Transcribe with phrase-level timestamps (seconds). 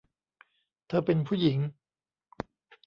[0.87, 1.59] เธอเป็นผู้หญิง